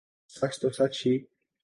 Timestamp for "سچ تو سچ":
0.31-0.93